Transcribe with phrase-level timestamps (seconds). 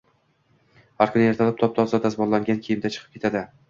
[1.03, 3.51] Har kuni ertalab top-toza, dazmollangan kiyimda chiqib ketadi